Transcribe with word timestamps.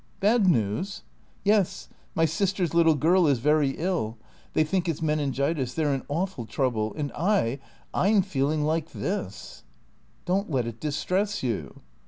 "Bad 0.19 0.47
news?" 0.49 1.03
"Yes. 1.43 1.87
My 2.15 2.25
sister's 2.25 2.73
little 2.73 2.95
girl 2.95 3.27
is 3.27 3.37
very 3.37 3.75
ill. 3.77 4.17
They 4.53 4.63
think 4.63 4.89
it's 4.89 4.99
meningitis. 4.99 5.75
They're 5.75 5.93
in 5.93 6.01
awful 6.07 6.47
trouble. 6.47 6.95
And 6.95 7.11
I 7.11 7.59
I'm 7.93 8.23
feeling 8.23 8.63
like 8.63 8.93
this." 8.93 9.61
"Don't 10.25 10.49
let 10.49 10.65
it 10.65 10.79
distress 10.79 11.43
you." 11.43 11.81